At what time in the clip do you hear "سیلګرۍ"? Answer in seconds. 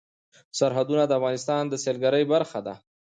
1.83-2.23